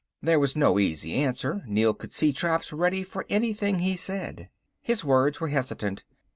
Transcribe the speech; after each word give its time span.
There 0.19 0.39
was 0.39 0.55
no 0.55 0.79
easy 0.79 1.13
answer, 1.13 1.61
Neel 1.67 1.93
could 1.93 2.11
see 2.11 2.33
traps 2.33 2.73
ready 2.73 3.03
for 3.03 3.23
anything 3.29 3.77
he 3.77 3.95
said. 3.95 4.49
His 4.81 5.05
words 5.05 5.39
were 5.39 5.49
hesitant. 5.49 6.05